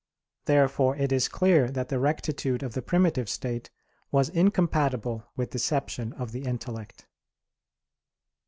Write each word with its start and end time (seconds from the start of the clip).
Therefore 0.45 0.95
it 0.97 1.11
is 1.11 1.27
clear 1.27 1.69
that 1.69 1.89
the 1.89 1.99
rectitude 1.99 2.63
of 2.63 2.73
the 2.73 2.81
primitive 2.81 3.29
state 3.29 3.69
was 4.09 4.29
incompatible 4.29 5.29
with 5.35 5.51
deception 5.51 6.11
of 6.13 6.31
the 6.31 6.41
intellect. 6.41 7.05